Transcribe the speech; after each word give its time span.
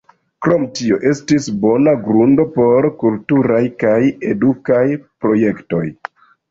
Krom 0.45 0.63
tio 0.79 0.97
estis 1.09 1.49
bona 1.67 1.93
grundo 2.09 2.47
por 2.57 2.89
kulturaj 3.05 3.63
kaj 3.85 4.01
edukaj 4.35 4.85
projektoj. 5.25 5.89